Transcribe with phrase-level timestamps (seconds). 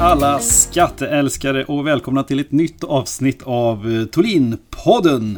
[0.00, 5.36] alla skatteälskare och välkomna till ett nytt avsnitt av eh, Tolin-podden.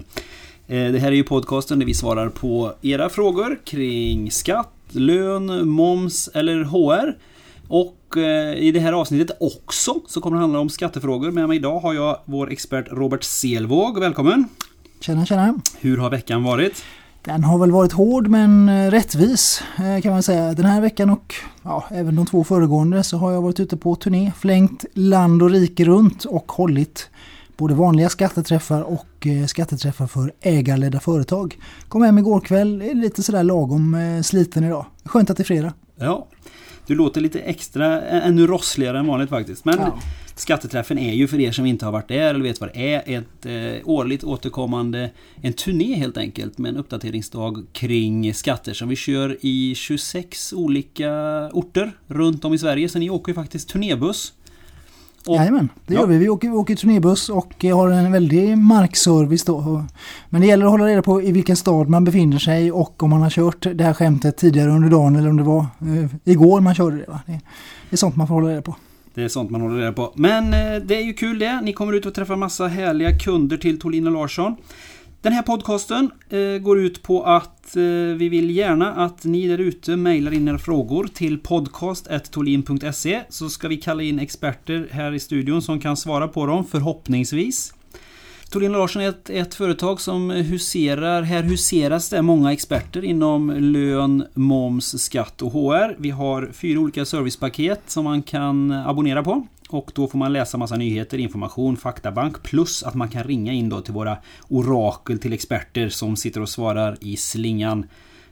[0.66, 5.68] Eh, Det här är ju podcasten där vi svarar på era frågor kring skatt, lön,
[5.68, 7.16] moms eller HR.
[7.68, 11.30] Och eh, i det här avsnittet också så kommer det handla om skattefrågor.
[11.30, 13.98] Med mig idag har jag vår expert Robert Selvåg.
[14.00, 14.44] Välkommen!
[15.00, 15.60] Tjena, tjena.
[15.80, 16.84] Hur har veckan varit?
[17.28, 20.54] Den har väl varit hård men eh, rättvis eh, kan man säga.
[20.54, 23.94] Den här veckan och ja, även de två föregående så har jag varit ute på
[23.96, 27.10] turné, flängt land och rike runt och hållit
[27.56, 31.58] både vanliga skatteträffar och eh, skatteträffar för ägarledda företag.
[31.88, 34.86] Kom hem igår kväll, är lite sådär lagom sliten idag.
[35.04, 35.72] Skönt att det är fredag.
[35.96, 36.26] Ja,
[36.86, 39.64] du låter lite extra, ännu rossligare än vanligt faktiskt.
[39.64, 39.98] Men Ja.
[40.38, 43.18] Skatteträffen är ju för er som inte har varit där eller vet vad det är
[43.18, 45.10] ett eh, årligt återkommande
[45.42, 51.10] en turné helt enkelt med en uppdateringsdag kring skatter som vi kör i 26 olika
[51.52, 52.88] orter runt om i Sverige.
[52.88, 54.32] Så ni åker ju faktiskt turnébuss.
[55.26, 56.00] Och- Jajamän, det Ja.
[56.00, 56.18] gör vi.
[56.18, 59.84] Vi åker, vi åker turnébuss och eh, har en väldig markservice då.
[60.28, 63.10] Men det gäller att hålla reda på i vilken stad man befinner sig och om
[63.10, 66.60] man har kört det här skämtet tidigare under dagen eller om det var eh, igår
[66.60, 67.04] man körde det.
[67.08, 67.20] Va?
[67.26, 67.32] Det,
[67.90, 68.76] det är sånt man får hålla reda på.
[69.18, 70.12] Det är sånt man håller reda på.
[70.16, 71.60] Men eh, det är ju kul det.
[71.60, 74.56] Ni kommer ut och träffar massa härliga kunder till Tolin och Larsson.
[75.22, 77.82] Den här podcasten eh, går ut på att eh,
[78.16, 83.68] vi vill gärna att ni där ute mejlar in era frågor till podcast.tolin.se så ska
[83.68, 87.74] vi kalla in experter här i studion som kan svara på dem förhoppningsvis.
[88.50, 94.26] Tolin Larsson är ett, ett företag som huserar, här huseras det många experter inom lön,
[94.34, 95.96] moms, skatt och HR.
[95.98, 99.46] Vi har fyra olika servicepaket som man kan abonnera på.
[99.68, 103.68] Och då får man läsa massa nyheter, information, faktabank plus att man kan ringa in
[103.68, 104.16] då till våra
[104.48, 107.86] orakel till experter som sitter och svarar i slingan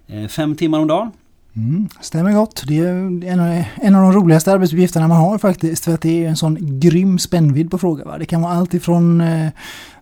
[0.06, 1.10] eh, fem timmar om dagen.
[1.56, 2.64] Mm, stämmer gott.
[2.66, 2.86] Det är
[3.24, 5.84] en av, en av de roligaste arbetsuppgifterna man har faktiskt.
[5.84, 8.18] För att det är en sån grym spännvidd på frågor.
[8.18, 9.48] Det kan vara allt ifrån eh,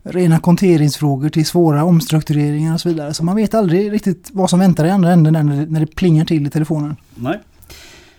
[0.04, 3.15] rena konteringsfrågor till svåra omstruktureringar och så vidare.
[3.15, 5.87] Så man vet aldrig riktigt vad som väntar i andra änden när det, när det
[5.87, 6.97] plingar till i telefonen.
[7.15, 7.41] Nej.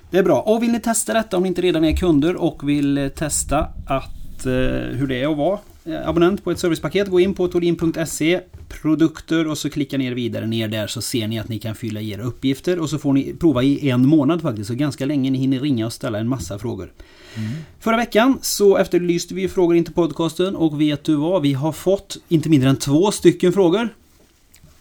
[0.09, 0.41] Det är bra.
[0.41, 4.45] Och vill ni testa detta om ni inte redan är kunder och vill testa att,
[4.45, 4.51] eh,
[4.97, 5.59] hur det är att vara
[6.05, 7.07] abonnent på ett servicepaket.
[7.07, 11.27] Gå in på tolin.se produkter och så klickar ni er vidare ner där så ser
[11.27, 14.07] ni att ni kan fylla i era uppgifter och så får ni prova i en
[14.07, 14.67] månad faktiskt.
[14.67, 16.91] Så ganska länge ni hinner ringa och ställa en massa frågor.
[17.79, 21.41] Förra veckan så efterlyste vi frågor in till podcasten och vet du vad?
[21.41, 23.89] Vi har fått inte mindre än två stycken frågor.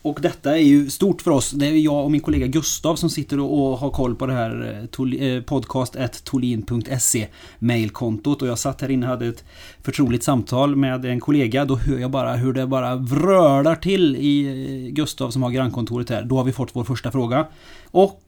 [0.05, 1.51] Och detta är ju stort för oss.
[1.51, 4.87] Det är jag och min kollega Gustav som sitter och, har koll på det här
[4.99, 7.27] eh, eh, podcast.tolin.se
[7.59, 9.45] mailkontot och jag satt här inne och hade ett
[9.83, 11.65] förtroligt samtal med en kollega.
[11.65, 14.53] Då hör jag bara hur det bara vrölar till i eh,
[14.93, 16.23] Gustav som har grannkontoret här.
[16.23, 17.47] Då har vi fått vår första fråga.
[17.91, 18.21] Och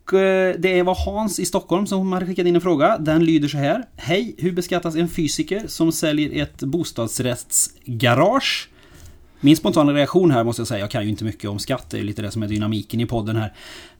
[0.59, 2.99] det var Hans i Stockholm som hade skickat in en fråga.
[2.99, 3.85] Den lyder så här.
[3.97, 4.35] Hej!
[4.39, 8.69] Hur beskattas en fysiker som säljer ett bostadsrättsgarage?
[9.47, 11.99] Min spontana reaktion här måste jag säga, jag kan ju inte mycket om skatt, det
[11.99, 13.53] är lite det som är dynamiken i podden här.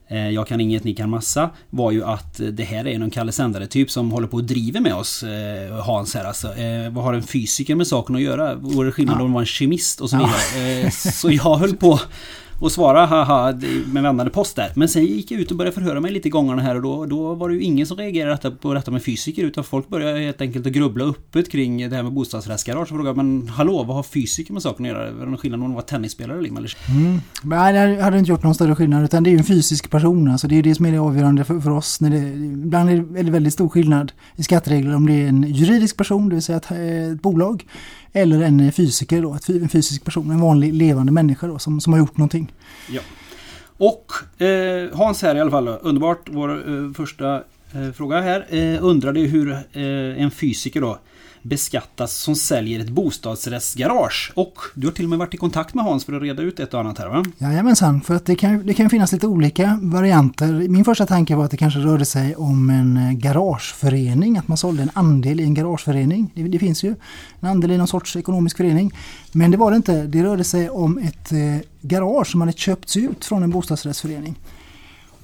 [0.09, 1.51] Eh, Jag kan inget, ni kan massa.
[1.71, 4.81] Var ju att det här är någon Kalle Sändare typ som håller på och driver
[4.81, 6.55] med oss, eh, Hans här alltså.
[6.57, 8.55] Eh, Vad har en fysiker med saken att göra?
[8.55, 10.81] Vore det skillnad om det var en kemist och så vidare?
[10.81, 12.01] Eh, Så jag höll på
[12.59, 13.53] och svara haha
[13.87, 14.73] med vändande post där.
[14.75, 17.07] Men sen gick jag ut och började förhöra mig lite i gångerna här och då,
[17.07, 20.41] då var det ju ingen som reagerade på detta med fysiker utan folk började helt
[20.41, 24.03] enkelt att grubbla öppet kring det här med bostadsrättsgarage och frågade men hallå vad har
[24.03, 25.09] fysiker med saken att göra?
[25.09, 26.77] Är det någon skillnad om man var tennisspelare eller Eller?
[26.89, 27.21] Mm.
[27.43, 30.31] Nej, det hade inte gjort någon större skillnad utan det är ju en fysisk person.
[30.31, 32.01] Alltså det är det som är det avgörande för, för oss.
[32.01, 32.19] När det,
[32.67, 36.35] ibland är det väldigt, stor skillnad i skatteregler om det är en juridisk person, det
[36.35, 37.65] vill säga ett, ett bolag,
[38.17, 41.93] eller en eh, fysiker då, en fysisk person, en vanlig levande människa då, som, som
[41.93, 42.53] har gjort någonting.
[42.91, 43.01] Ja.
[43.79, 46.29] Och eh, Hans här i alla fall då, underbart.
[46.31, 47.35] Vår eh, första
[47.73, 48.47] eh, fråga här.
[48.49, 50.99] Eh, undrade hur eh, en fysiker då
[51.49, 54.33] beskattas som säljer ett bostadsrättsgarage.
[54.35, 56.61] Och du har till och med varit i kontakt med Hans för att reda ut
[56.61, 57.25] ett och annat här va?
[57.39, 60.69] Jajamensan, för att det kan, det kan finnas lite olika varianter.
[60.69, 64.57] Min första tanke var att det kanske rörde sig om en eh, garageförening, att man
[64.57, 66.31] sålde en andel i en garageförening.
[66.35, 66.95] Det, det finns ju
[67.41, 68.93] en andel i någon sorts ekonomisk förening.
[69.33, 71.39] Men det var det inte, det rörde sig om ett eh,
[71.81, 74.35] garage som hade köpts ut från en bostadsrättsförening.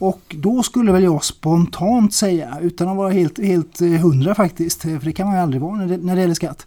[0.03, 4.85] Och då skulle väl jag spontant säga, utan att vara helt, helt eh, hundra faktiskt,
[4.85, 6.67] eh, för det kan man ju aldrig vara när det, när det gäller skatt,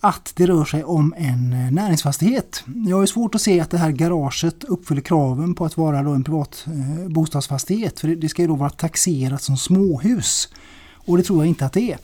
[0.00, 2.64] att det rör sig om en eh, näringsfastighet.
[2.86, 6.02] Jag har ju svårt att se att det här garaget uppfyller kraven på att vara
[6.02, 8.00] då en privat eh, bostadsfastighet.
[8.00, 10.48] För det, det ska ju då vara taxerat som småhus.
[10.94, 11.98] Och det tror jag inte att det är.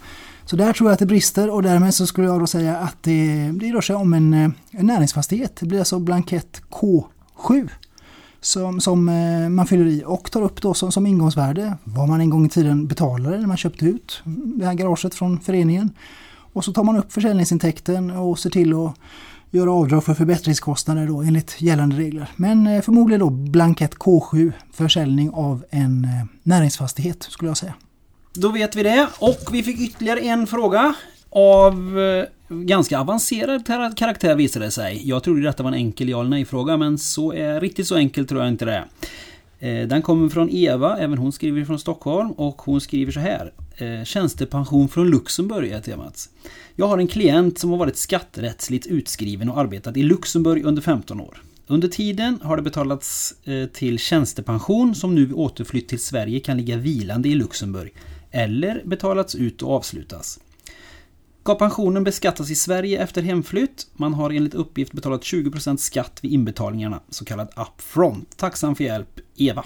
[0.44, 3.02] Så där tror jag att det brister och därmed så skulle jag då säga att
[3.02, 4.34] det, det rör sig om en,
[4.70, 5.56] en näringsfastighet.
[5.56, 7.68] Det blir alltså blankett K7
[8.40, 12.20] som, som eh, man fyller i och tar upp då som, som ingångsvärde vad man
[12.20, 15.90] en gång i tiden betalade när man köpte ut det här garaget från föreningen.
[16.52, 18.94] Och så tar man upp försäljningsintäkten och ser till att
[19.50, 22.30] göra avdrag för förbättringskostnader då enligt gällande regler.
[22.36, 26.10] Men eh, förmodligen då blankett K7, försäljning av en eh,
[26.42, 27.74] näringsfastighet skulle jag säga.
[28.34, 30.94] Då vet vi det och vi fick ytterligare en fråga
[31.30, 33.66] av eh, ganska avancerad
[33.96, 35.08] karaktär visade det sig.
[35.08, 37.96] Jag trodde detta var en enkel ja eller nej fråga men så är, riktigt så
[37.96, 38.86] enkelt tror jag inte det är.
[39.58, 43.52] Eh, den kommer från Eva, även hon skriver från Stockholm och hon skriver så här.
[43.76, 46.28] Eh, tjänstepension från Luxemburg är temat.
[46.76, 51.20] Jag har en klient som har varit skatterättsligt utskriven och arbetat i Luxemburg under 15
[51.20, 51.42] år.
[51.66, 53.34] Under tiden har det betalats
[53.72, 57.94] till tjänstepension som nu vid återflytt till Sverige kan ligga vilande i Luxemburg
[58.30, 60.38] eller betalats ut och avslutas.
[61.42, 63.86] Ska pensionen beskattas i Sverige efter hemflytt?
[63.92, 68.36] Man har enligt uppgift betalat 20% skatt vid inbetalningarna, så kallad upfront.
[68.36, 69.64] Tacksam för hjälp, Eva.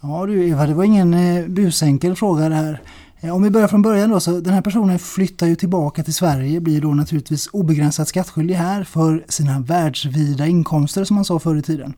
[0.00, 2.82] Ja du Eva, det var ingen eh, busenkel fråga det här.
[3.20, 6.14] Eh, om vi börjar från början då, så den här personen flyttar ju tillbaka till
[6.14, 11.56] Sverige, blir då naturligtvis obegränsat skattskyldig här för sina världsvida inkomster som man sa förr
[11.56, 11.94] i tiden.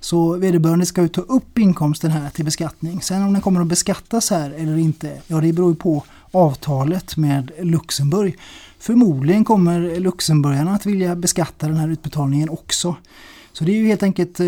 [0.00, 3.02] Så vederbörande ska ju ta upp inkomsten här till beskattning.
[3.02, 7.16] Sen om den kommer att beskattas här eller inte, ja det beror ju på avtalet
[7.16, 8.38] med Luxemburg.
[8.78, 12.96] Förmodligen kommer luxemburgarna att vilja beskatta den här utbetalningen också.
[13.58, 14.46] Så det är ju helt enkelt, eh,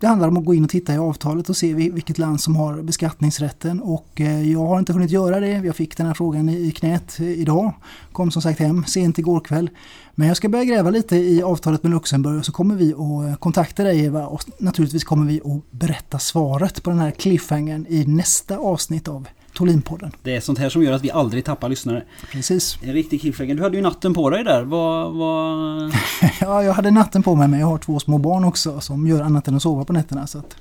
[0.00, 2.56] det handlar om att gå in och titta i avtalet och se vilket land som
[2.56, 5.48] har beskattningsrätten och eh, jag har inte hunnit göra det.
[5.48, 7.74] Jag fick den här frågan i knät eh, idag.
[8.12, 9.70] Kom som sagt hem sent igår kväll.
[10.14, 13.40] Men jag ska börja gräva lite i avtalet med Luxemburg och så kommer vi att
[13.40, 18.04] kontakta dig Eva och naturligtvis kommer vi att berätta svaret på den här cliffhangern i
[18.06, 20.12] nästa avsnitt av Tolinpodden.
[20.22, 22.02] Det är sånt här som gör att vi aldrig tappar lyssnare.
[22.32, 22.78] Precis.
[22.82, 23.54] En riktig cliffhanger.
[23.54, 24.62] Du hade ju natten på dig där.
[24.62, 25.14] Vad...
[25.14, 25.92] vad...
[26.40, 29.22] ja, jag hade natten på mig men jag har två små barn också som gör
[29.22, 30.26] annat än att sova på nätterna.
[30.26, 30.56] Så att,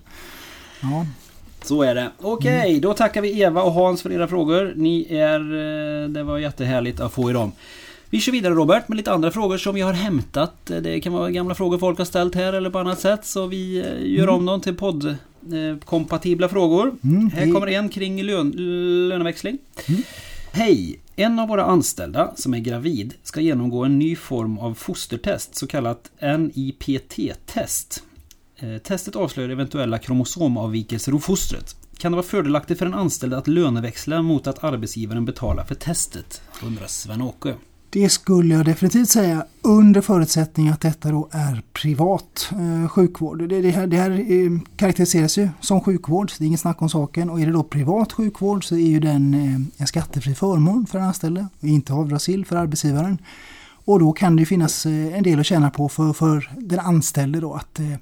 [0.81, 1.05] ja.
[1.63, 2.11] Så är det.
[2.21, 2.81] Okej, okay, mm.
[2.81, 4.73] då tackar vi Eva och Hans för era frågor.
[4.75, 5.39] Ni är...
[5.39, 7.51] Eh, det var jättehärligt att få er dem.
[8.09, 10.53] Vi kör vidare Robert med lite andra frågor som vi har hämtat.
[10.65, 13.25] Det kan vara gamla frågor folk har ställt här eller på annat sätt.
[13.25, 14.35] Så vi eh, gör mm.
[14.35, 15.15] om dem till podd
[15.85, 16.95] kompatibla frågor.
[17.03, 18.51] Mm, Här kommer en kring lön,
[19.09, 19.57] löneväxling.
[19.87, 20.01] Mm.
[20.51, 20.99] Hej!
[21.15, 25.67] En av våra anställda som är gravid ska genomgå en ny form av fostertest, så
[25.67, 28.03] kallat NIPT-test.
[28.57, 31.75] Eh, testet avslöjar eventuella kromosomavvikelser hos fostret.
[31.97, 36.41] Kan det vara fördelaktigt för en anställd att löneväxla mot att arbetsgivaren betalar för testet?
[36.63, 37.53] Undrar Sven-Åke.
[37.89, 43.49] Det skulle jag definitivt säga under förutsättning att detta då är privat eh, sjukvård.
[43.49, 46.89] Det, det, här, det här eh, karaktäriseras ju som sjukvård, det är inget snack om
[46.89, 47.29] saken.
[47.29, 50.97] Och är det då privat sjukvård så är ju den eh, en skattefri förmån för
[50.97, 53.17] den anställde och inte avdragsgill för arbetsgivaren.
[53.85, 57.39] Och då kan det finnas eh, en del att tjäna på för, för den anställde
[57.39, 57.93] då att eh,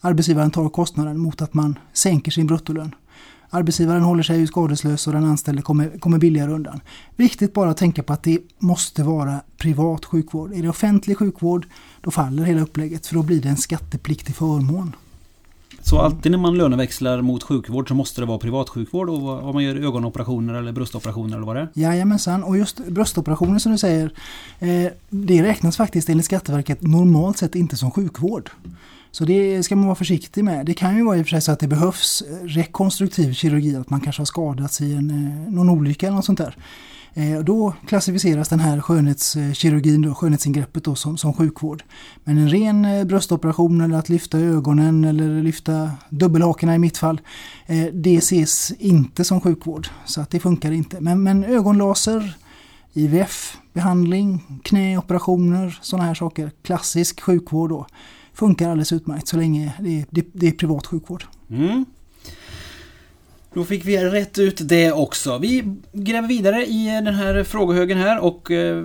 [0.00, 2.94] arbetsgivaren tar kostnaden mot att man sänker sin bruttolön.
[3.54, 6.80] Arbetsgivaren håller sig skadeslös och den anställde kommer, kommer billigare undan.
[7.16, 10.52] Viktigt bara att tänka på att det måste vara privat sjukvård.
[10.52, 11.66] Är det offentlig sjukvård
[12.00, 14.96] då faller hela upplägget för då blir det en skattepliktig förmån.
[15.92, 19.64] Så alltid när man löneväxlar mot sjukvård så måste det vara privatsjukvård och om man
[19.64, 21.68] gör ögonoperationer eller bröstoperationer eller vad det är?
[21.74, 24.12] Jajamensan, och just bröstoperationer som du säger
[24.58, 28.50] eh, det räknas faktiskt enligt Skatteverket normalt sett inte som sjukvård.
[29.10, 30.66] Så det ska man vara försiktig med.
[30.66, 33.90] Det kan ju vara i och för sig så att det behövs rekonstruktiv kirurgi, att
[33.90, 36.56] man kanske har skadats i en, eh, någon olycka eller något sånt där.
[37.14, 41.82] Eh, då klassificeras den här skönhetskirurgin, då, skönhetsingreppet då, som, som sjukvård.
[42.24, 47.20] Men en ren eh, bröstoperation eller att lyfta ögonen eller lyfta dubbelhakorna i mitt fall,
[47.66, 49.88] eh, det ses inte som sjukvård.
[50.04, 51.00] Så att det funkar inte.
[51.00, 52.36] Men, men ögonlaser,
[52.92, 57.86] IVF-behandling, knäoperationer, sådana här saker, klassisk sjukvård då
[58.34, 61.24] funkar alldeles utmärkt så länge det är, det, det är privat sjukvård.
[61.50, 61.84] Mm.
[63.54, 65.38] Då fick vi rätt ut det också.
[65.38, 68.84] Vi gräver vidare i den här frågehögen här och eh,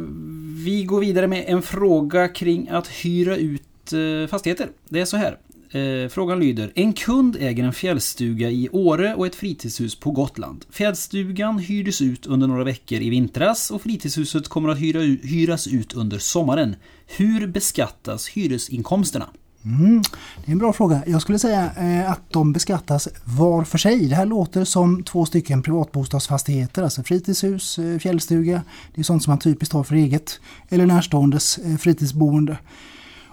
[0.65, 4.67] vi går vidare med en fråga kring att hyra ut eh, fastigheter.
[4.89, 5.37] Det är så här.
[5.71, 6.71] Eh, frågan lyder.
[6.75, 10.65] En kund äger en fjällstuga i Åre och ett fritidshus på Gotland.
[10.69, 15.93] Fjällstugan hyrdes ut under några veckor i vintras och fritidshuset kommer att hyra, hyras ut
[15.93, 16.75] under sommaren.
[17.17, 19.29] Hur beskattas hyresinkomsterna?
[19.67, 20.01] Mm,
[20.45, 21.03] det är en bra fråga.
[21.07, 24.07] Jag skulle säga eh, att de beskattas var för sig.
[24.07, 28.61] Det här låter som två stycken privatbostadsfastigheter, alltså fritidshus, eh, fjällstuga.
[28.95, 32.57] Det är sånt som man typiskt har för eget eller närståendes eh, fritidsboende.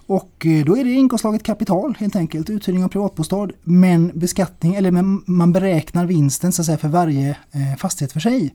[0.07, 3.49] Och eh, då är det inkomstslaget kapital helt enkelt, uthyrning av privatbostad.
[3.62, 4.91] Men beskattning, eller
[5.31, 8.55] man beräknar vinsten så att säga, för varje eh, fastighet för sig.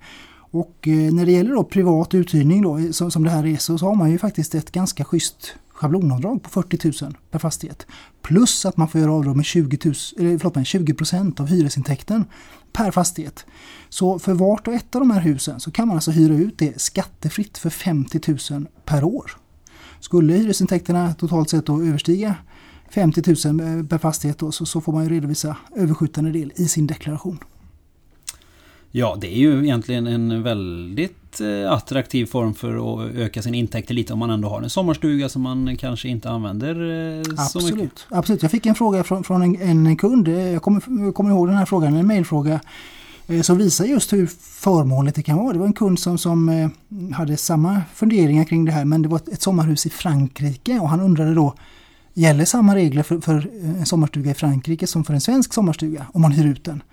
[0.52, 3.78] Och eh, när det gäller då privat uthyrning då, eh, som det här är så,
[3.78, 7.88] så har man ju faktiskt ett ganska schysst schablonavdrag på 40 000 per fastighet.
[8.22, 10.96] Plus att man får göra avdrag med 20, 000, eller, förlåt 20
[11.38, 12.26] av hyresintäkten
[12.74, 13.46] per fastighet.
[13.90, 16.58] Så för vart och ett av de här husen så kan man alltså hyra ut
[16.58, 19.32] det skattefritt för 50 000 per år.
[20.00, 22.36] Skulle hyresintäkterna totalt sett då överstiga
[22.90, 26.68] 50 000 eh, per fastighet då, så, så får man ju redovisa överskjutande del i
[26.68, 27.40] sin deklaration.
[28.92, 33.94] Ja, det är ju egentligen en väldigt Eh, attraktiv form för att öka sin intäkter
[33.94, 36.76] lite om man ändå har en sommarstuga som man kanske inte använder
[37.20, 37.76] eh, Absolut.
[37.76, 38.06] mycket.
[38.10, 38.42] Absolut.
[38.42, 41.48] Jag fick en fråga från, från en, en, kund, eh, jag kommer, jag kommer ihåg
[41.48, 42.60] den här frågan, en mejlfråga
[43.42, 45.54] som visar just hur förmånligt det kan vara.
[45.54, 46.72] Det var en kund som, som
[47.14, 51.00] hade samma funderingar kring det här men det var ett sommarhus i Frankrike och han
[51.00, 51.54] undrade då
[52.14, 56.22] Gäller samma regler för, för en sommarstuga i Frankrike som för en svensk sommarstuga om
[56.22, 56.84] man hyr ut den?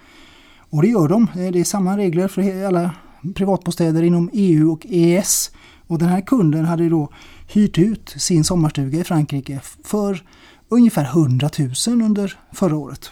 [0.71, 1.27] Och det gör de.
[1.35, 2.91] Det är samma regler för alla
[3.35, 5.51] privatbostäder inom EU och EES.
[5.87, 7.09] Och den här kunden hade då
[7.47, 10.23] hyrt ut sin sommarstuga i Frankrike för
[10.69, 13.11] ungefär 100 000 under förra året.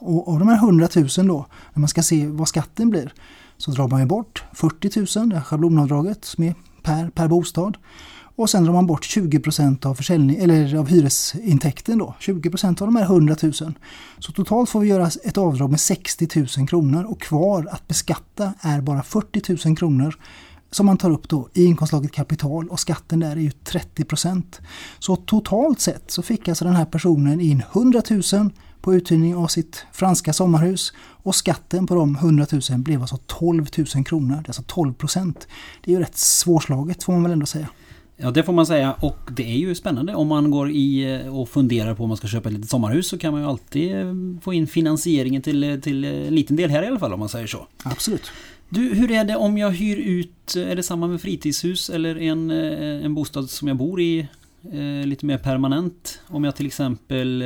[0.00, 3.12] Och av de här 100 000 då, när man ska se vad skatten blir,
[3.56, 7.76] så drar man ju bort 40 000, det här schablonavdraget som är per, per bostad.
[8.36, 9.40] Och sen drar man bort 20
[9.82, 11.98] av, försäljning, eller av hyresintäkten.
[11.98, 12.14] Då.
[12.20, 13.52] 20% av de här 100 000.
[14.18, 18.52] Så totalt får vi göra ett avdrag med 60 000 kronor och kvar att beskatta
[18.60, 20.14] är bara 40 000 kronor
[20.70, 24.42] som man tar upp då i inkomstslaget kapital och skatten där är ju 30%
[24.98, 29.46] Så totalt sett så fick alltså den här personen in 100 000 på uthyrning av
[29.46, 34.46] sitt franska sommarhus och skatten på de 100 000 blev alltså 12 000 kronor, det
[34.46, 35.34] är alltså 12%
[35.84, 37.68] Det är ju rätt svårslaget får man väl ändå säga.
[38.22, 41.38] Ja det får man säga och det är ju spännande om man går i eh,
[41.38, 43.96] och funderar på om man ska köpa ett litet sommarhus så kan man ju alltid
[43.96, 47.20] eh, få in finansieringen till, eh, till en liten del här i alla fall om
[47.20, 47.66] man säger så.
[47.82, 48.30] Absolut.
[48.68, 52.50] Du, hur är det om jag hyr ut, är det samma med fritidshus eller en,
[52.50, 54.28] en bostad som jag bor i
[55.04, 56.20] lite mer permanent?
[56.26, 57.44] Om jag till exempel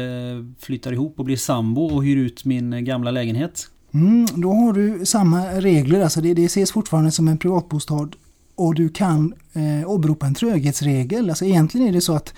[0.58, 3.68] flyttar ihop och blir sambo och hyr ut min gamla lägenhet?
[3.94, 8.08] Mm, då har du samma regler, alltså det, det ses fortfarande som en privatbostad
[8.54, 11.30] och du kan eh, åberopa en tröghetsregel.
[11.30, 12.34] Alltså egentligen är det så att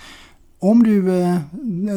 [0.59, 1.39] om du eh,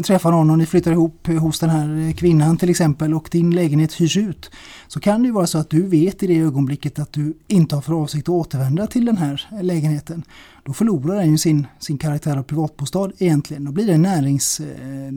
[0.05, 3.51] träffar någon och ni flyttar ihop hos den här eh, kvinnan till exempel och din
[3.51, 4.51] lägenhet hyrs ut
[4.89, 7.83] så kan det vara så att du vet i det ögonblicket att du inte har
[7.83, 10.23] för avsikt att återvända till den här lägenheten.
[10.65, 13.65] Då förlorar den ju sin, sin karaktär av privatbostad egentligen.
[13.65, 14.61] Då blir det en närings...
[14.61, 15.13] eh,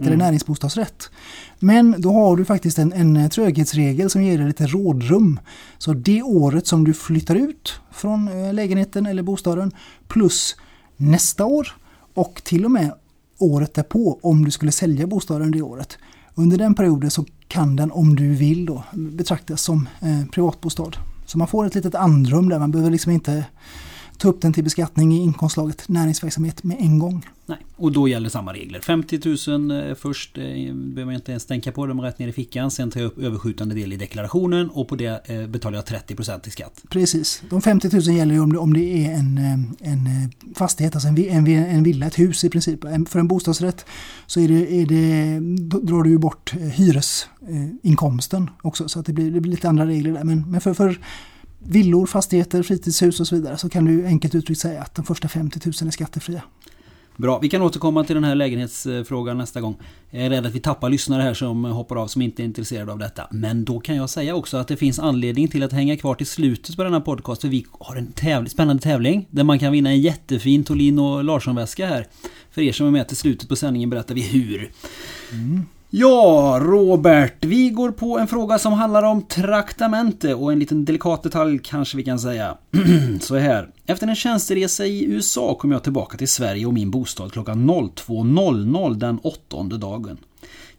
[0.00, 0.06] mm.
[0.06, 1.10] eller näringsbostadsrätt.
[1.58, 5.40] Men då har du faktiskt en, en tröghetsregel som ger dig lite rådrum.
[5.78, 9.72] Så det året som du flyttar ut från eh, lägenheten eller bostaden
[10.08, 10.56] plus
[10.96, 11.76] nästa år
[12.14, 12.92] och till och med
[13.38, 15.98] året därpå om du skulle sälja bostaden det året.
[16.34, 20.90] Under den perioden så kan den om du vill då betraktas som eh, privatbostad.
[21.26, 23.44] Så man får ett litet andrum där, man behöver liksom inte
[24.20, 27.26] ta upp den till beskattning i inkomstslaget näringsverksamhet med en gång.
[27.46, 28.80] Nej, och då gäller samma regler.
[28.80, 32.32] 50 000 eh, först eh, behöver jag inte ens tänka på, de rätt ner i
[32.32, 32.70] fickan.
[32.70, 36.48] Sen tar jag upp överskjutande del i deklarationen och på det eh, betalar jag 30%
[36.48, 36.82] i skatt.
[36.88, 39.38] Precis, de 50 000 gäller ju om det, om det är en,
[39.80, 42.80] en fastighet, alltså en, en, en villa, ett hus i princip.
[43.08, 43.86] För en bostadsrätt
[44.26, 45.38] så är det, är det,
[45.78, 50.24] drar du bort hyresinkomsten också så att det blir, det blir lite andra regler där.
[50.24, 50.98] Men, men för, för
[51.64, 55.28] villor, fastigheter, fritidshus och så vidare så kan du enkelt uttryckt säga att de första
[55.28, 56.42] 50 000 är skattefria.
[57.16, 59.76] Bra, vi kan återkomma till den här lägenhetsfrågan nästa gång.
[60.10, 62.92] Jag är rädd att vi tappar lyssnare här som hoppar av som inte är intresserade
[62.92, 63.26] av detta.
[63.30, 66.26] Men då kan jag säga också att det finns anledning till att hänga kvar till
[66.26, 67.40] slutet på denna podcast.
[67.40, 71.24] För vi har en tävling, spännande tävling där man kan vinna en jättefin Tolin och
[71.24, 72.06] Larsson-väska här.
[72.50, 74.70] För er som är med till slutet på sändningen berättar vi hur.
[75.32, 75.66] Mm.
[75.92, 77.44] Ja, Robert.
[77.44, 81.96] Vi går på en fråga som handlar om traktamente och en liten delikat detalj kanske
[81.96, 82.56] vi kan säga.
[83.20, 83.68] Så här.
[83.86, 88.94] Efter en tjänsteresa i USA kom jag tillbaka till Sverige och min bostad klockan 02.00
[88.94, 90.18] den åttonde dagen.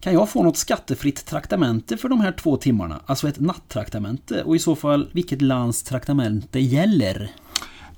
[0.00, 3.00] Kan jag få något skattefritt traktamente för de här två timmarna?
[3.06, 4.42] Alltså ett nattraktamente?
[4.42, 7.30] Och i så fall, vilket lands traktamente gäller?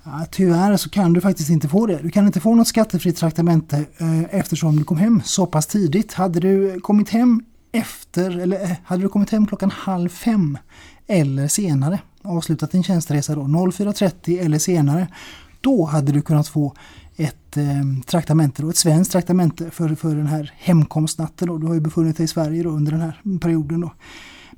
[0.04, 1.98] Ja, tyvärr så kan du faktiskt inte få det.
[2.02, 6.12] Du kan inte få något skattefritt traktamente eh, eftersom du kom hem så pass tidigt.
[6.12, 7.42] Hade du kommit hem
[7.72, 10.58] efter, eller eh, hade du kommit hem klockan halv fem
[11.06, 15.08] eller senare, avslutat din tjänsteresa då 04.30 eller senare,
[15.60, 16.74] då hade du kunnat få
[17.16, 17.64] ett eh,
[18.06, 21.48] traktamente, då, ett svenskt traktamente för, för den här hemkomstnatten.
[21.48, 21.58] Då.
[21.58, 23.80] Du har ju befunnit dig i Sverige då, under den här perioden.
[23.80, 23.92] Då.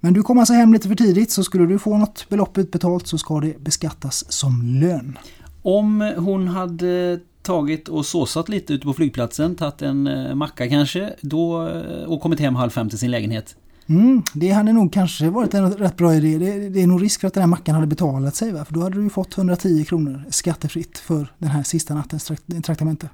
[0.00, 3.06] Men du kom alltså hem lite för tidigt så skulle du få något belopp utbetalt
[3.06, 5.18] så ska det beskattas som lön.
[5.62, 11.14] Om hon hade tagit och såsat lite ute på flygplatsen, tagit en eh, macka kanske,
[11.20, 13.56] då, eh, och kommit hem halv fem till sin lägenhet.
[13.88, 16.38] Mm, det hade nog kanske varit en rätt bra idé.
[16.38, 18.52] Det, det är nog risk för att den här mackan hade betalat sig.
[18.52, 18.64] Va?
[18.64, 22.32] För då hade du fått 110 kronor skattefritt för den här sista nattens
[22.64, 23.08] traktamente.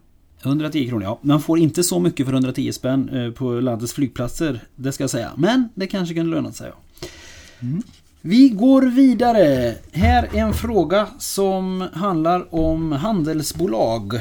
[0.44, 1.18] 110 kronor, ja.
[1.22, 5.10] Man får inte så mycket för 110 spänn eh, på landets flygplatser, det ska jag
[5.10, 5.32] säga.
[5.36, 6.70] Men det kanske kan löna sig.
[6.70, 7.06] Ja.
[7.60, 7.82] Mm.
[8.20, 9.74] Vi går vidare.
[9.92, 14.20] Här är en fråga som handlar om handelsbolag.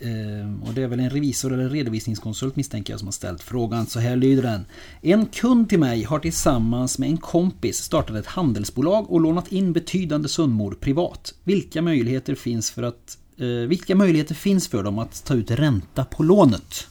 [0.00, 3.86] Ehm, och det är väl en revisor eller redovisningskonsult misstänker jag som har ställt frågan.
[3.86, 4.66] Så här lyder den.
[5.02, 9.72] En kund till mig har tillsammans med en kompis startat ett handelsbolag och lånat in
[9.72, 11.34] betydande summor privat.
[11.44, 15.50] Vilka möjligheter finns för att eh, Eh, vilka möjligheter finns för dem att ta ut
[15.50, 16.86] ränta på lånet?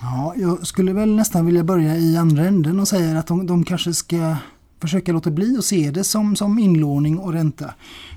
[0.00, 3.64] Ja, jag skulle väl nästan vilja börja i andra änden och säga att de, de
[3.64, 4.36] kanske ska
[4.80, 7.74] försöka låta bli att se det som, som inlåning och ränta.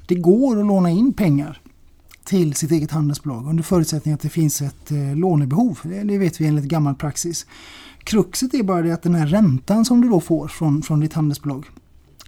[0.07, 1.61] Det går att låna in pengar
[2.23, 5.79] till sitt eget handelsbolag under förutsättning att det finns ett eh, lånebehov.
[5.83, 7.45] Det, det, vet vi enligt gammal praxis.
[8.03, 11.13] Kruxet är bara det att den här räntan som du då får från, från ditt
[11.13, 11.65] handelsbolag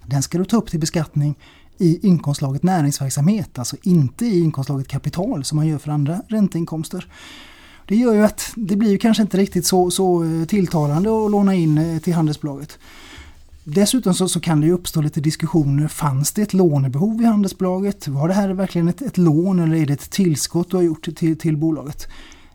[0.09, 1.35] den ska du ta upp till beskattning
[1.79, 7.07] i inkomstslaget näringsverksamhet, alltså inte i inkomstslaget kapital som man gör för andra ränteinkomster.
[7.87, 11.55] Det gör ju att det blir kanske inte riktigt så, så eh, tilltalande att låna
[11.55, 12.79] in eh, till handelsbolaget.
[13.63, 15.87] Dessutom så, så, kan det uppstå lite diskussioner.
[15.87, 18.07] Fanns det ett lånebehov i handelsbolaget?
[18.07, 21.15] Var det här verkligen ett, ett lån eller är det ett tillskott du har gjort
[21.15, 22.07] till, till bolaget?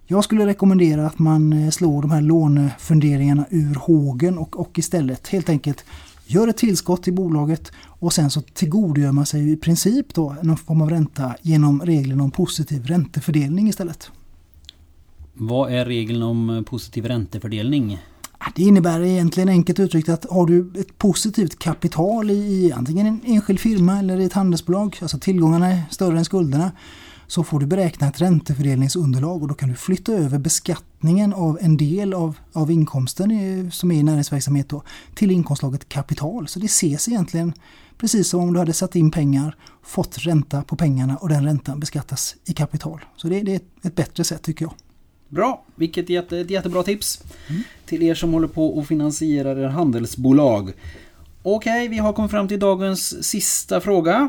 [0.06, 5.28] Jag skulle rekommendera att man eh, slår de här lånefunderingarna ur hågen och, och istället
[5.28, 5.84] helt enkelt
[6.26, 10.56] gör ett tillskott till bolaget och sen så tillgodogör man sig i princip då någon
[10.56, 14.10] form av ränta genom regeln om positiv räntefördelning istället.
[15.34, 17.98] Vad är regeln om positiv räntefördelning?
[18.54, 23.60] Det innebär egentligen enkelt uttryckt att har du ett positivt kapital i antingen en enskild
[23.60, 26.72] firma eller i ett handelsbolag, alltså tillgångarna är större än skulderna,
[27.26, 31.76] så får du beräkna ett räntefördelningsunderlag och då kan du flytta över beskattningen av en
[31.76, 34.82] del av, av inkomsten i, som är i näringsverksamhet då,
[35.14, 36.48] till inkomstslaget kapital.
[36.48, 37.52] Så det ses egentligen
[37.98, 41.80] precis som om du hade satt in pengar, fått ränta på pengarna och den räntan
[41.80, 43.00] beskattas i kapital.
[43.16, 44.74] Så det, det är ett bättre sätt tycker jag.
[45.28, 47.62] Bra, vilket jätte, ett jättebra tips mm.
[47.86, 50.72] till er som håller på och finansierar er handelsbolag.
[51.42, 54.28] Okej, vi har kommit fram till dagens sista fråga.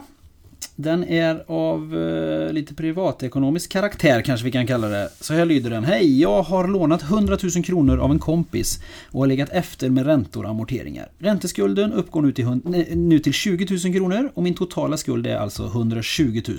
[0.75, 5.09] Den är av eh, lite privatekonomisk karaktär kanske vi kan kalla det.
[5.20, 5.83] Så här lyder den.
[5.83, 8.79] Hej, jag har lånat 100 000 kronor av en kompis
[9.11, 11.09] och har legat efter med räntor och amorteringar.
[11.20, 12.46] Ränteskulden uppgår nu till,
[12.96, 16.57] nu till 20 000 kronor och min totala skuld är alltså 120 000.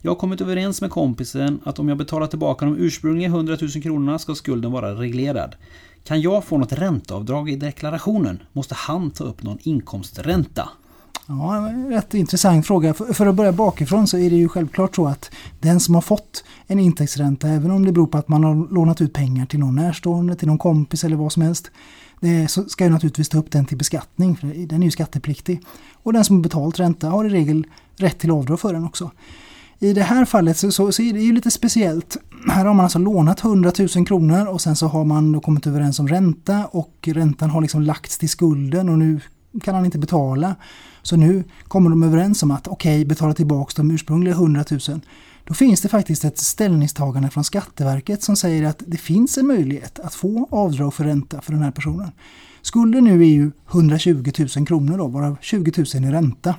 [0.00, 3.70] Jag har kommit överens med kompisen att om jag betalar tillbaka de ursprungliga 100 000
[3.70, 5.54] kronorna ska skulden vara reglerad.
[6.04, 8.42] Kan jag få något ränteavdrag i deklarationen?
[8.52, 10.68] Måste han ta upp någon inkomstränta?
[11.30, 12.94] Ja, rätt intressant fråga.
[12.94, 16.44] För att börja bakifrån så är det ju självklart så att den som har fått
[16.66, 19.74] en intäktsränta, även om det beror på att man har lånat ut pengar till någon
[19.74, 21.70] närstående, till någon kompis eller vad som helst,
[22.48, 25.60] så ska jag naturligtvis ta upp den till beskattning, för den är ju skattepliktig.
[26.02, 27.66] Och den som har betalt ränta har i regel
[27.96, 29.10] rätt till avdrag för den också.
[29.78, 32.16] I det här fallet så, så, så, är det ju lite speciellt.
[32.48, 35.66] Här har man alltså lånat 100 000 kronor och sen så har man då kommit
[35.66, 39.20] överens om ränta och räntan har liksom lagts till skulden och nu
[39.62, 40.56] kan han inte betala.
[41.02, 45.00] Så nu kommer de överens om att okej, okay, betala tillbaka de ursprungliga 100 000.
[45.44, 49.98] Då finns det faktiskt ett ställningstagande från Skatteverket som säger att det finns en möjlighet
[49.98, 52.10] att få avdrag för ränta för den här personen.
[52.62, 56.54] Skulden nu är ju 120 000 kronor då, varav 20 000 i ränta.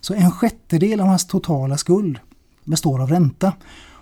[0.00, 2.18] Så en sjättedel av hans totala skuld
[2.64, 3.52] består av ränta.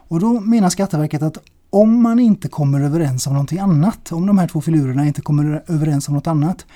[0.09, 1.39] Och då menar Skatteverket att
[1.71, 5.65] om man inte kommer överens om någonting annat, om de här två filurerna inte kommer
[5.67, 6.67] överens om något annat,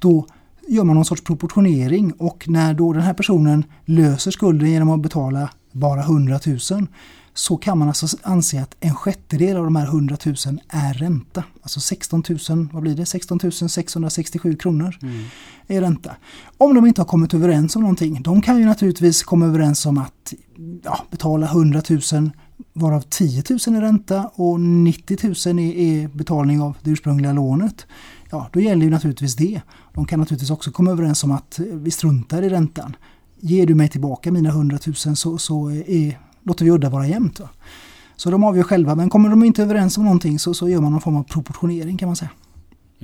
[0.00, 0.26] då
[0.68, 5.00] gör man någon sorts proportionering och när då den här personen löser skulden genom att
[5.00, 6.86] betala bara 100 000
[7.34, 10.34] så kan man alltså anse att en sjättedel av de här 100 000
[10.68, 11.44] är ränta.
[11.62, 13.06] Alltså 16 000, vad blir det?
[13.06, 15.24] 16 667 kronor mm.
[15.66, 16.16] är ränta.
[16.58, 19.98] Om de inte har kommit överens om någonting, de kan ju naturligtvis komma överens om
[19.98, 20.34] att
[20.84, 22.30] ja, betala 100 000
[22.72, 27.86] varav 10 000 är ränta och 90 000 är, är betalning av det ursprungliga lånet.
[28.32, 29.60] Ja, då gäller ju naturligtvis det.
[29.94, 32.96] De kan naturligtvis också komma överens om att eh, vi struntar i räntan.
[33.40, 37.40] Ger du mig tillbaka mina 100 000 så, så är låter vi udda vara jämnt.
[37.40, 37.48] Va?
[38.16, 40.92] Så de avgör själva, men kommer de inte överens om någonting så, så gör man
[40.92, 42.30] någon form av proportionering kan man säga.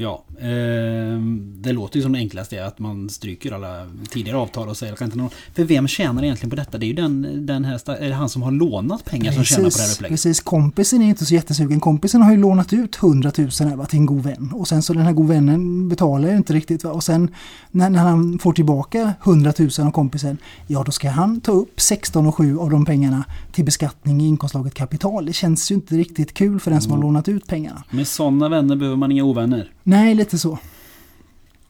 [0.01, 1.21] Ja, eh,
[1.55, 4.93] det låter ju som det enklaste är att man stryker alla tidigare avtal och säger
[4.93, 5.31] att inte någon...
[5.55, 6.79] För vem tjänar egentligen på detta?
[6.79, 9.77] Det är ju den, den här, han som har lånat pengar precis, som tjänar på
[9.77, 10.13] det här upplägget.
[10.13, 11.81] Precis, kompisen är inte så jättesugen.
[11.81, 14.93] Kompisen har ju lånat ut 100 000 här, till en god vän och sen så
[14.93, 16.85] den här god vännen betalar ju inte riktigt.
[16.85, 16.91] Va?
[16.91, 17.31] Och sen
[17.71, 21.81] när, när han får tillbaka 100 000 av kompisen, ja då ska han ta upp
[21.81, 25.27] 16 och 7 av de pengarna till beskattning i inkomstslaget kapital.
[25.27, 27.03] Det känns ju inte riktigt kul för den som mm.
[27.03, 27.85] har lånat ut pengarna.
[27.91, 29.71] Med sådana vänner behöver man inga ovänner.
[29.89, 30.59] Nej, lite så.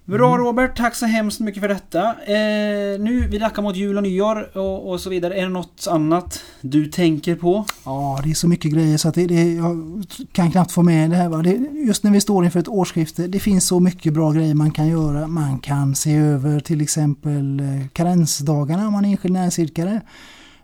[0.05, 2.03] Bra Robert, tack så hemskt mycket för detta.
[2.09, 5.35] Eh, nu, vi lackar mot jul och nyår och, och, så vidare.
[5.35, 7.65] Är det något annat du tänker på?
[7.85, 11.11] Ja, det är så mycket grejer så att det, det, jag kan knappt få med
[11.11, 11.29] det här.
[11.29, 11.43] Va?
[11.43, 14.71] Det, just när vi står inför ett årsskifte, det finns så mycket bra grejer man
[14.71, 15.27] kan göra.
[15.27, 20.01] Man kan se över till exempel eh, karensdagarna om man är enskild näringsidkare.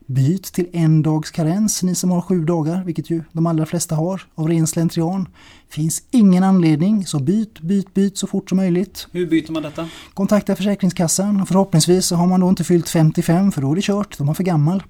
[0.06, 3.94] Byt till en dags karens, ni som har sju dagar, vilket ju de allra flesta
[3.94, 5.28] har, av ren slentrian.
[5.68, 9.06] Finns ingen anledning, så byt, byt, byt så fort som möjligt.
[9.12, 9.88] Hur byter man detta?
[10.14, 13.82] Kontakta Försäkringskassan och förhoppningsvis så har man då inte fyllt 55 för då är det
[13.82, 14.82] kört, de är för gammal.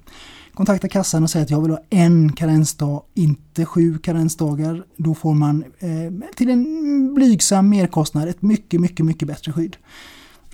[0.54, 4.84] Kontakta kassan och säg att jag vill ha en karensdag, inte sju karensdagar.
[4.96, 9.76] Då får man eh, till en blygsam merkostnad ett mycket, mycket, mycket bättre skydd.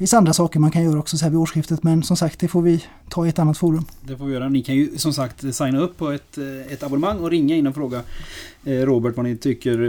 [0.00, 2.48] Finns andra saker man kan göra också så här vid årsskiftet men som sagt det
[2.48, 3.84] får vi ta i ett annat forum.
[4.00, 4.48] Det får vi göra.
[4.48, 7.66] Ni kan ju som sagt signa upp på ett, eh, ett abonnemang och ringa in
[7.66, 8.02] och fråga
[8.64, 9.82] eh, Robert vad ni tycker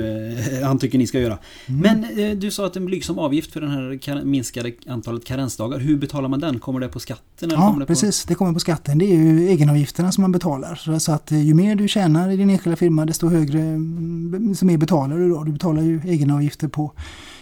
[0.62, 1.38] eh, han tycker ni ska göra.
[1.66, 1.82] Mm.
[1.82, 5.80] Men du sa att en blygsam avgift för den här minskade antalet karensdagar.
[5.80, 6.60] Hur betalar man den?
[6.60, 7.52] Kommer det på skatten?
[7.52, 8.98] Eller ja det precis, det kommer på skatten.
[8.98, 11.00] Det är ju egenavgifterna som man betalar.
[11.00, 14.78] Så att ju mer du tjänar i din enskilda firma desto högre, mm, så mer
[14.78, 15.44] betalar du då.
[15.44, 16.92] Du betalar ju egenavgifter på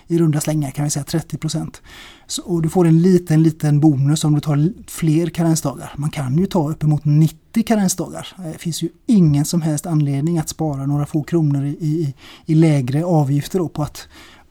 [0.09, 1.81] i runda slängar kan vi säga 30 procent.
[2.43, 5.93] Och du får en liten, liten bonus om du tar fler karensdagar.
[5.97, 8.27] Man kan ju ta uppemot 90 karensdagar.
[8.37, 12.13] Det finns ju ingen som helst anledning att spara några få kronor i, i,
[12.45, 14.07] i lägre avgifter på att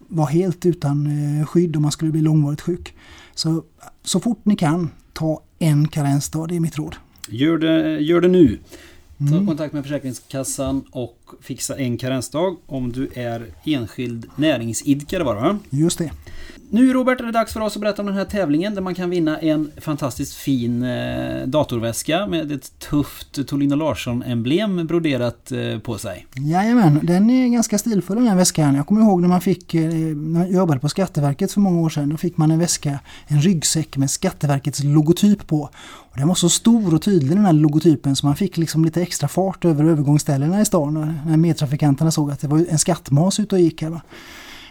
[0.09, 1.07] vara helt utan
[1.41, 2.95] eh, skydd om man skulle bli långvarigt sjuk.
[3.35, 3.63] Så,
[4.05, 6.97] så fort ni kan, ta en karensdag, det är mitt råd.
[7.29, 8.59] Gör det, gör det nu!
[9.19, 9.47] Ta mm.
[9.47, 15.59] kontakt med Försäkringskassan och fixa en karensdag om du är enskild näringsidkare bara.
[15.71, 16.11] Just det.
[16.71, 18.95] Nu Robert är det dags för oss att berätta om den här tävlingen där man
[18.95, 25.99] kan vinna en fantastiskt fin eh, datorväska med ett tufft Tolina Larsson-emblem broderat eh, på
[25.99, 26.27] sig.
[26.37, 28.75] Jajamän, den är ganska stilfull den här väskan.
[28.75, 31.89] Jag kommer ihåg när man fick, eh, när jag jobbade på Skatteverket för många år
[31.89, 35.71] sedan, då fick man en väska, en ryggsäck med Skatteverkets logotyp på.
[36.11, 39.03] Och den var så stor och tydlig den här logotypen så man fick liksom lite
[39.03, 43.55] extra fart över övergångsställena i stan när medtrafikanterna såg att det var en skattmas ute
[43.55, 43.91] och gick här.
[43.91, 44.01] Va?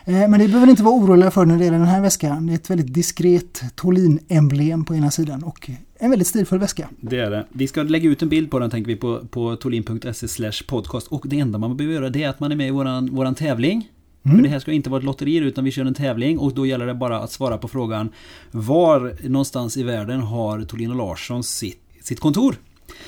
[0.07, 2.47] Eh, men det behöver inte vara oroliga för när det gäller den här väskan.
[2.47, 6.89] Det är ett väldigt diskret Tolin-emblem på ena sidan och en väldigt stilfull väska.
[7.01, 7.45] Det är det.
[7.49, 11.25] Vi ska lägga ut en bild på den tänker vi på, på tolin.se podcast och
[11.27, 13.89] det enda man behöver göra det är att man är med i våran, våran tävling.
[14.23, 14.37] Mm.
[14.37, 16.65] För det här ska inte vara ett lotteri utan vi kör en tävling och då
[16.65, 18.09] gäller det bara att svara på frågan
[18.51, 22.55] Var någonstans i världen har Tolin och Larsson sitt, sitt kontor?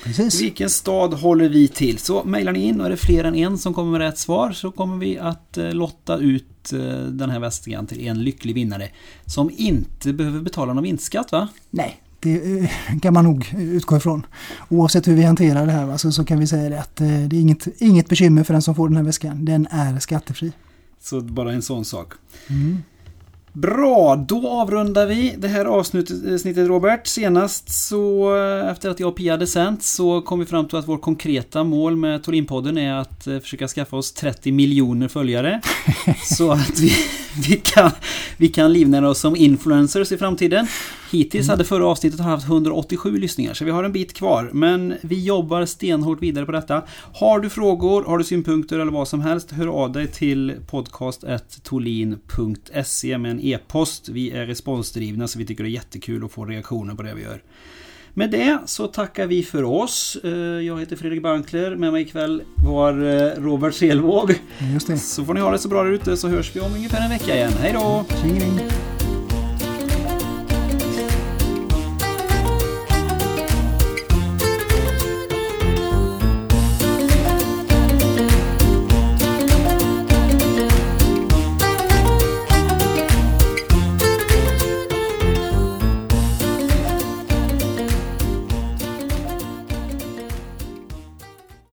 [0.04, 0.42] Precis.
[0.42, 1.98] Vilken stad håller vi till?
[1.98, 4.52] Så mejlar ni in och är det fler än en som kommer med rätt svar
[4.52, 8.88] så kommer vi att eh, lotta ut eh, den här väskan till en lycklig vinnare
[9.26, 11.48] som inte behöver betala någon vinstskatt va?
[11.70, 12.70] Nej, det eh,
[13.02, 14.26] kan man nog utgå ifrån.
[14.68, 17.34] Oavsett hur vi hanterar det här så, så kan vi säga det att det är
[17.34, 19.44] inget, inget bekymmer för den som får den här väskan.
[19.44, 20.52] Den är skattefri.
[21.02, 22.12] Så bara en sån sak.
[22.48, 22.82] Mm.
[23.52, 27.06] Bra, då avrundar vi det här avsnittet eh, Robert.
[27.06, 30.78] Senast så eh, efter att jag och Pia hade sänt så kom vi fram till
[30.78, 35.60] att vårt konkreta mål med Torinpodden är att eh, försöka skaffa oss 30 miljoner följare.
[36.38, 36.92] så att vi,
[37.48, 37.90] vi, kan,
[38.36, 40.66] vi kan livnära oss som influencers i framtiden.
[41.10, 44.50] Hittills hade förra avsnittet haft 187 lyssningar så vi har en bit kvar.
[44.52, 46.82] Men vi jobbar stenhårt vidare på detta.
[47.14, 53.18] Har du frågor, har du synpunkter eller vad som helst, hör av dig till podcast.tolin.se
[53.18, 54.08] med en e-post.
[54.08, 57.22] Vi är responsdrivna så vi tycker det är jättekul att få reaktioner på det vi
[57.22, 57.42] gör.
[58.14, 60.18] Med det så tackar vi för oss.
[60.24, 61.76] Eh, jag heter Fredrik Bankler.
[61.76, 64.34] Med mig ikväll var eh, Robert Selvåg.
[64.72, 64.98] Just det.
[64.98, 67.10] Så får ni ha det så bra där ute så hörs vi om ungefär en
[67.10, 67.52] vecka igen.
[67.52, 68.04] Hej då!